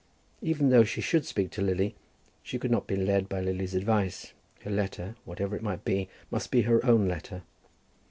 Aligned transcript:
Even 0.41 0.69
though 0.71 0.83
she 0.83 0.99
should 0.99 1.27
speak 1.27 1.51
to 1.51 1.61
Lily 1.61 1.93
she 2.41 2.57
could 2.57 2.71
not 2.71 2.87
be 2.87 2.95
led 2.95 3.29
by 3.29 3.39
Lily's 3.39 3.75
advice. 3.75 4.33
Her 4.61 4.71
letter, 4.71 5.15
whatever 5.25 5.55
it 5.55 5.61
might 5.61 5.85
be, 5.85 6.09
must 6.31 6.49
be 6.49 6.63
her 6.63 6.83
own 6.83 7.07
letter. 7.07 7.43